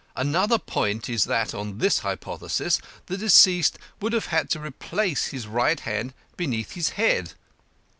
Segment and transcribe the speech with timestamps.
[0.15, 5.45] Another point is that on this hypothesis, the deceased would have had to replace his
[5.45, 7.33] right hand beneath his head.